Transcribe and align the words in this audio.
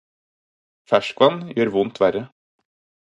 Ferskvann 0.93 1.37
gjør 1.59 1.73
vondt 1.75 2.01
verre. 2.05 2.23